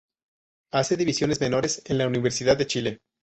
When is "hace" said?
0.71-0.97